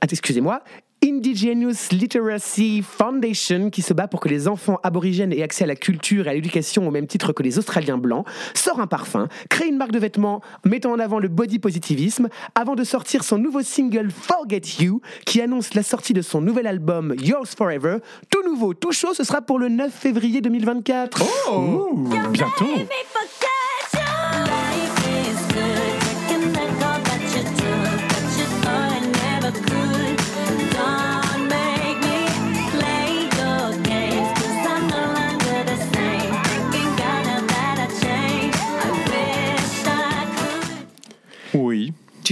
ah, 0.00 0.06
excusez-moi, 0.10 0.64
Indigenous 1.04 1.90
Literacy 1.90 2.82
Foundation, 2.82 3.70
qui 3.70 3.82
se 3.82 3.92
bat 3.92 4.06
pour 4.06 4.20
que 4.20 4.28
les 4.28 4.46
enfants 4.46 4.78
aborigènes 4.82 5.32
aient 5.32 5.42
accès 5.42 5.64
à 5.64 5.66
la 5.66 5.74
culture 5.74 6.26
et 6.26 6.30
à 6.30 6.34
l'éducation 6.34 6.86
au 6.86 6.90
même 6.90 7.06
titre 7.06 7.32
que 7.32 7.42
les 7.42 7.58
Australiens 7.58 7.98
blancs, 7.98 8.24
sort 8.54 8.80
un 8.80 8.86
parfum, 8.86 9.28
crée 9.48 9.66
une 9.66 9.76
marque 9.76 9.92
de 9.92 9.98
vêtements 9.98 10.40
mettant 10.64 10.92
en 10.92 10.98
avant 10.98 11.18
le 11.18 11.28
body 11.28 11.58
positivisme, 11.58 12.28
avant 12.54 12.74
de 12.74 12.84
sortir 12.84 13.24
son 13.24 13.38
nouveau 13.38 13.62
single 13.62 14.10
Forget 14.10 14.62
You, 14.80 15.00
qui 15.26 15.40
annonce 15.40 15.74
la 15.74 15.82
sortie 15.82 16.12
de 16.12 16.22
son 16.22 16.40
nouvel 16.40 16.66
album 16.66 17.14
Yours 17.20 17.54
Forever. 17.56 17.98
Tout 18.30 18.44
nouveau, 18.44 18.72
tout 18.74 18.92
chaud, 18.92 19.14
ce 19.14 19.24
sera 19.24 19.42
pour 19.42 19.58
le 19.58 19.68
9 19.68 19.92
février 19.92 20.40
2024. 20.40 21.22
Oh, 21.50 21.90
bientôt. 22.30 22.66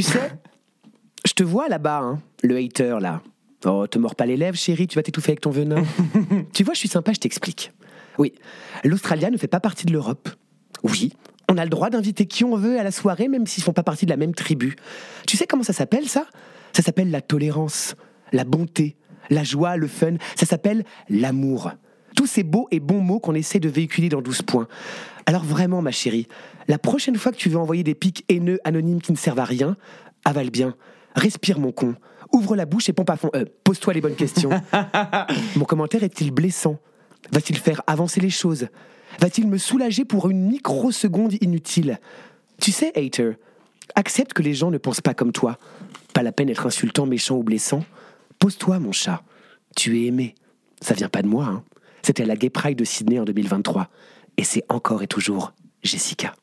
Tu 0.00 0.04
sais, 0.04 0.32
je 1.26 1.34
te 1.34 1.42
vois 1.42 1.68
là-bas, 1.68 1.98
hein, 1.98 2.22
le 2.42 2.56
hater 2.56 2.96
là. 3.02 3.20
Oh, 3.66 3.86
te 3.86 3.98
mords 3.98 4.14
pas 4.14 4.24
les 4.24 4.38
lèvres, 4.38 4.56
chérie, 4.56 4.86
tu 4.86 4.96
vas 4.96 5.02
t'étouffer 5.02 5.32
avec 5.32 5.42
ton 5.42 5.50
venin. 5.50 5.84
tu 6.54 6.64
vois, 6.64 6.72
je 6.72 6.78
suis 6.78 6.88
sympa, 6.88 7.12
je 7.12 7.18
t'explique. 7.18 7.70
Oui, 8.16 8.32
l'Australia 8.82 9.28
ne 9.28 9.36
fait 9.36 9.46
pas 9.46 9.60
partie 9.60 9.84
de 9.84 9.92
l'Europe. 9.92 10.30
Oui, 10.84 11.12
on 11.50 11.58
a 11.58 11.64
le 11.64 11.68
droit 11.68 11.90
d'inviter 11.90 12.24
qui 12.24 12.44
on 12.44 12.56
veut 12.56 12.80
à 12.80 12.82
la 12.82 12.92
soirée, 12.92 13.28
même 13.28 13.46
s'ils 13.46 13.62
font 13.62 13.74
pas 13.74 13.82
partie 13.82 14.06
de 14.06 14.10
la 14.10 14.16
même 14.16 14.34
tribu. 14.34 14.74
Tu 15.26 15.36
sais 15.36 15.46
comment 15.46 15.64
ça 15.64 15.74
s'appelle 15.74 16.08
ça? 16.08 16.24
Ça 16.72 16.82
s'appelle 16.82 17.10
la 17.10 17.20
tolérance, 17.20 17.94
la 18.32 18.44
bonté, 18.44 18.96
la 19.28 19.44
joie, 19.44 19.76
le 19.76 19.86
fun. 19.86 20.14
Ça 20.34 20.46
s'appelle 20.46 20.86
l'amour. 21.10 21.72
Tous 22.20 22.26
ces 22.26 22.42
beaux 22.42 22.68
et 22.70 22.80
bons 22.80 23.00
mots 23.00 23.18
qu'on 23.18 23.34
essaie 23.34 23.60
de 23.60 23.70
véhiculer 23.70 24.10
dans 24.10 24.20
12 24.20 24.42
points. 24.42 24.68
Alors 25.24 25.42
vraiment, 25.42 25.80
ma 25.80 25.90
chérie, 25.90 26.28
la 26.68 26.76
prochaine 26.76 27.16
fois 27.16 27.32
que 27.32 27.38
tu 27.38 27.48
veux 27.48 27.56
envoyer 27.56 27.82
des 27.82 27.94
pics 27.94 28.26
haineux 28.28 28.58
anonymes 28.62 29.00
qui 29.00 29.12
ne 29.12 29.16
servent 29.16 29.38
à 29.38 29.46
rien, 29.46 29.78
avale 30.26 30.50
bien, 30.50 30.76
respire 31.14 31.58
mon 31.58 31.72
con, 31.72 31.94
ouvre 32.30 32.56
la 32.56 32.66
bouche 32.66 32.90
et 32.90 32.92
pompe 32.92 33.08
à 33.08 33.16
fond. 33.16 33.30
Euh, 33.34 33.46
Pose-toi 33.64 33.94
les 33.94 34.02
bonnes 34.02 34.16
questions. 34.16 34.50
mon 35.56 35.64
commentaire 35.64 36.04
est-il 36.04 36.30
blessant? 36.30 36.76
Va-t-il 37.32 37.58
faire 37.58 37.80
avancer 37.86 38.20
les 38.20 38.28
choses? 38.28 38.68
Va-t-il 39.18 39.48
me 39.48 39.56
soulager 39.56 40.04
pour 40.04 40.28
une 40.28 40.46
microseconde 40.46 41.42
inutile? 41.42 42.00
Tu 42.60 42.70
sais, 42.70 42.92
hater, 42.96 43.38
accepte 43.94 44.34
que 44.34 44.42
les 44.42 44.52
gens 44.52 44.70
ne 44.70 44.76
pensent 44.76 45.00
pas 45.00 45.14
comme 45.14 45.32
toi. 45.32 45.58
Pas 46.12 46.22
la 46.22 46.32
peine 46.32 46.48
d'être 46.48 46.66
insultant, 46.66 47.06
méchant 47.06 47.38
ou 47.38 47.42
blessant. 47.42 47.82
Pose-toi, 48.38 48.78
mon 48.78 48.92
chat. 48.92 49.22
Tu 49.74 50.02
es 50.02 50.08
aimé. 50.08 50.34
Ça 50.82 50.92
vient 50.92 51.08
pas 51.08 51.22
de 51.22 51.26
moi, 51.26 51.46
hein. 51.46 51.64
C'était 52.02 52.24
la 52.24 52.36
Gay 52.36 52.50
Pride 52.50 52.78
de 52.78 52.84
Sydney 52.84 53.18
en 53.18 53.24
2023. 53.24 53.88
Et 54.36 54.44
c'est 54.44 54.64
encore 54.68 55.02
et 55.02 55.06
toujours 55.06 55.52
Jessica. 55.82 56.34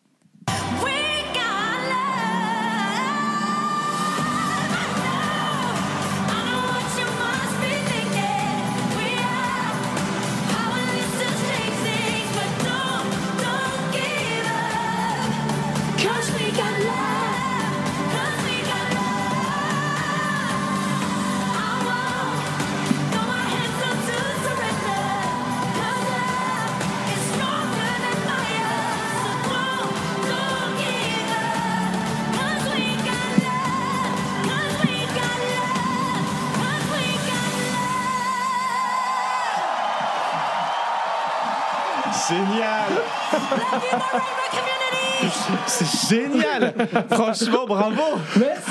C'est 45.66 46.16
génial 46.16 46.74
Franchement, 47.10 47.66
bravo 47.68 48.20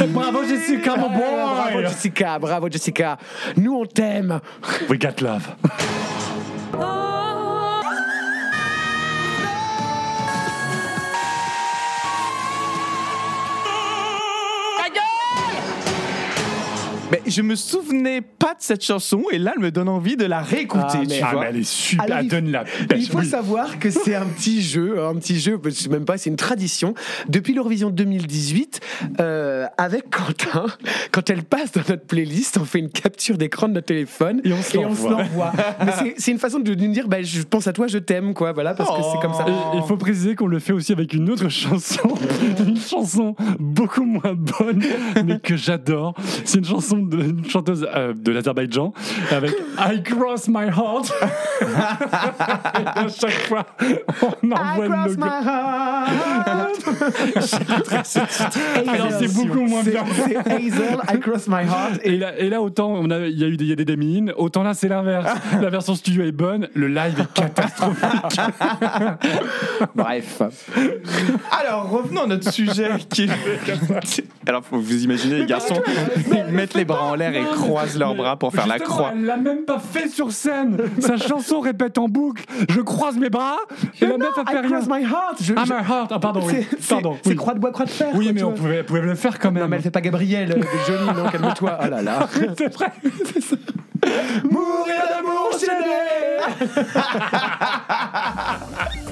Bravo 0.09 0.45
Jessica, 0.45 0.97
mon 0.97 1.11
boy. 1.11 1.21
Bravo 1.21 1.81
Jessica, 1.83 2.39
bravo 2.39 2.69
Jessica. 2.71 3.19
Nous 3.57 3.75
on 3.75 3.87
t'aime. 3.87 4.41
We 4.89 4.99
got 4.99 5.21
love. 5.21 5.49
Mais 17.11 17.23
je 17.27 17.43
me 17.43 17.55
souvenais 17.55 18.21
pas 18.21 18.55
de 18.55 18.61
cette 18.61 18.85
chanson 18.85 19.23
et 19.31 19.39
là, 19.39 19.53
elle 19.57 19.63
me 19.63 19.71
donne 19.71 19.89
envie 19.89 20.17
de 20.17 20.25
la 20.25 20.41
réécouter, 20.41 20.85
Ah, 20.89 20.99
mais- 21.01 21.07
tu 21.07 21.23
Ah, 21.23 21.31
vois. 21.33 21.41
mais 21.43 21.47
elle 21.51 21.57
est 21.59 21.63
super. 21.69 22.05
Alors, 22.05 22.21
il- 22.21 22.29
donne 22.29 22.51
la 22.51 22.65
Il 22.97 23.07
faut 23.09 23.19
oui. 23.19 23.27
savoir 23.27 23.79
que 23.79 23.91
c'est 23.91 24.15
un 24.15 24.27
petit 24.27 24.63
jeu, 24.63 25.05
un 25.05 25.15
petit 25.15 25.39
jeu, 25.39 25.61
je 25.65 25.71
sais 25.71 25.89
même 25.89 26.05
pas, 26.05 26.19
c'est 26.19 26.31
une 26.31 26.37
tradition. 26.37 26.95
Depuis 27.29 27.55
l'Eurovision 27.55 27.91
2018, 27.91 28.81
euh, 29.21 29.67
avec 29.79 30.11
Quentin, 30.11 30.67
quand 31.13 31.31
elle 31.31 31.45
passe 31.45 31.73
dans 31.73 31.83
notre 31.89 32.07
playlist, 32.07 32.59
on 32.59 32.65
fait 32.65 32.79
une 32.81 32.91
capture 32.91 33.39
d'écran 33.39 33.69
de 33.69 33.75
notre 33.75 33.87
téléphone 33.87 34.41
Et 34.45 34.53
on 34.53 34.63
se 34.63 34.77
l'envoie. 34.77 35.53
c'est- 36.19 36.31
une 36.33 36.39
façon 36.39 36.59
de 36.59 36.75
nous 36.75 36.93
dire, 36.93 37.09
bah, 37.09 37.23
je 37.23 37.43
pense 37.43 37.67
à 37.67 37.73
toi, 37.73 37.87
je 37.87 37.99
t'aime, 37.99 38.35
quoi, 38.35 38.53
voilà, 38.53 38.75
parce 38.75 38.91
que 38.91 39.03
c'est 39.13 39.21
comme 39.23 39.35
ça. 39.35 39.47
Et 39.49 39.77
il 39.77 39.83
faut 39.85 39.97
préciser 39.97 40.35
qu'on 40.35 40.47
le 40.49 40.59
fait 40.59 40.73
aussi 40.73 40.93
avec 40.93 41.13
une 41.15 41.31
autre 41.31 41.49
chanson, 41.49 42.09
une 42.67 42.77
chanson 42.81 43.35
beaucoup 43.59 44.05
moins 44.05 44.35
bonne, 44.35 44.83
mais 45.25 45.39
que 45.39 45.57
j'adore. 45.57 46.15
C'est 46.45 46.59
une 46.59 46.65
chanson 46.65 46.96
d'une 46.97 47.49
chanteuse 47.49 47.87
euh, 47.95 48.13
de 48.15 48.33
l'Azerbaïdjan 48.33 48.93
avec 49.31 49.53
I 49.79 50.03
Cross 50.03 50.49
My 50.49 50.67
Heart. 50.67 51.13
Et 51.61 52.99
à 52.99 53.09
chaque 53.09 53.31
fois, 53.49 53.67
on 54.23 54.49
I 54.49 54.53
envoie 54.53 54.89
cross 54.89 55.17
my 55.17 55.27
heart. 55.27 56.11
Alors, 58.89 59.09
c'est 59.19 59.35
beaucoup 59.35 59.63
moins 59.63 59.83
bien. 59.83 60.05
C'est 60.15 60.37
Hazel, 60.37 60.99
I 61.13 61.21
cross 61.21 61.49
my 61.49 61.65
heart. 61.65 62.01
Et 62.05 62.17
là, 62.17 62.39
et 62.39 62.49
là, 62.49 62.63
autant 62.63 62.93
on 62.93 63.11
a, 63.11 63.27
il 63.27 63.39
y 63.39 63.45
a 63.45 63.49
eu 63.49 63.57
des, 63.57 63.65
il 63.65 63.71
y 63.71 63.73
a 63.73 63.77
des 63.77 63.85
démines, 63.85 64.33
autant 64.37 64.63
là 64.63 64.75
c'est 64.75 64.89
l'inverse. 64.89 65.31
La 65.61 65.71
version 65.71 65.95
studio 65.95 66.25
est 66.25 66.33
bonne, 66.33 66.69
le 66.75 66.89
live 66.89 67.21
est 67.21 67.33
catastrophique. 67.35 68.41
Bref. 69.95 70.43
Alors, 71.51 71.91
revenons 71.91 72.23
à 72.23 72.27
notre 72.27 72.53
sujet 72.53 72.91
qui 73.11 73.25
est... 73.25 73.31
Alors, 74.47 74.65
faut 74.65 74.79
vous 74.79 75.05
imaginer, 75.05 75.41
les 75.41 75.47
garçons, 75.47 75.81
ils 76.31 76.53
mettent 76.53 76.75
les 76.75 76.85
bras 76.87 77.05
en 77.05 77.15
l'air 77.15 77.35
et 77.35 77.45
croisent 77.55 77.99
leurs 77.99 78.15
bras 78.15 78.37
pour 78.37 78.53
faire 78.53 78.67
la 78.67 78.79
croix. 78.79 79.11
Elle 79.15 79.25
l'a 79.25 79.37
même 79.37 79.65
pas 79.65 79.79
fait 79.79 80.09
sur 80.09 80.33
scène. 80.33 80.79
Sa 81.01 81.17
chanson 81.17 81.61
répète 81.61 81.99
en 81.99 82.09
boucle. 82.09 82.45
Je 82.71 82.81
croise 82.81 83.17
mes 83.19 83.29
bras 83.31 83.57
et 84.01 84.07
la 84.07 84.17
meuf 84.17 84.37
a 84.39 84.51
fait 84.51 84.61
rien. 84.61 84.81
my 84.89 85.03
heart. 85.05 85.37
Je- 85.43 85.55
Ah, 85.57 85.63
je- 85.67 85.73
my 85.73 85.79
heart. 85.81 86.11
Ah, 86.13 86.19
pardon, 86.19 86.41
oui. 86.45 86.53
C'est- 86.71 86.77
c'est- 86.81 86.95
Pardon. 86.95 87.17
C'est 87.23 87.31
oui. 87.31 87.37
croix 87.37 87.55
de 87.55 87.59
bois, 87.59 87.73
croix 87.73 87.85
de 87.87 87.91
fer. 87.91 88.09
Oui, 88.15 88.25
quoi, 88.27 88.33
mais 88.33 88.43
on 88.43 88.53
pouvait, 88.53 88.83
pouvait 88.83 89.01
le 89.03 89.15
faire 89.15 89.39
quand 89.39 89.51
même. 89.53 89.63
Non, 89.63 89.69
mais 89.69 89.77
elle 89.77 89.83
fait 89.83 89.91
pas 89.91 90.01
Gabriel, 90.01 90.53
euh, 90.53 90.63
jolie, 90.87 91.07
non, 91.19 91.29
calme-toi. 91.31 91.79
Oh 91.83 91.87
là 91.91 92.03
là. 92.03 92.29
C'est 92.57 92.73
vrai. 92.75 92.93
Mourir 94.45 95.03
d'amour, 95.09 95.51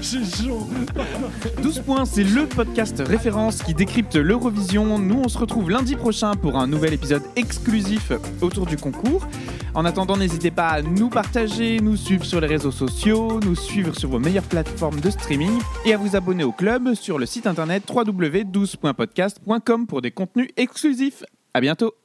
J'ai 0.00 0.24
chaud. 0.24 0.66
12 1.62 1.80
points, 1.80 2.04
c'est 2.04 2.24
le 2.24 2.46
podcast 2.46 3.02
référence 3.06 3.62
qui 3.62 3.74
décrypte 3.74 4.16
l'Eurovision. 4.16 4.98
Nous, 4.98 5.20
on 5.24 5.28
se 5.28 5.38
retrouve 5.38 5.70
lundi 5.70 5.94
prochain 5.94 6.34
pour 6.34 6.56
un 6.56 6.66
nouvel 6.66 6.94
épisode 6.94 7.22
exclusif 7.36 8.12
autour 8.40 8.66
du 8.66 8.76
concours. 8.76 9.26
En 9.74 9.84
attendant, 9.84 10.16
n'hésitez 10.16 10.50
pas 10.50 10.68
à 10.68 10.82
nous 10.82 11.10
partager, 11.10 11.78
nous 11.80 11.96
suivre 11.96 12.24
sur 12.24 12.40
les 12.40 12.46
réseaux 12.46 12.72
sociaux, 12.72 13.40
nous 13.40 13.54
suivre 13.54 13.94
sur 13.96 14.08
vos 14.08 14.18
meilleures 14.18 14.42
plateformes 14.44 15.00
de 15.00 15.10
streaming 15.10 15.60
et 15.84 15.92
à 15.92 15.96
vous 15.96 16.16
abonner 16.16 16.44
au 16.44 16.52
club 16.52 16.94
sur 16.94 17.18
le 17.18 17.26
site 17.26 17.46
internet 17.46 17.82
www.12.podcast.com 17.88 19.86
pour 19.86 20.02
des 20.02 20.10
contenus 20.10 20.48
exclusifs. 20.56 21.24
À 21.52 21.60
bientôt! 21.60 21.99